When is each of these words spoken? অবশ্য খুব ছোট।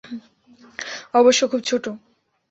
অবশ্য 1.13 1.41
খুব 1.47 1.61
ছোট। 1.61 1.85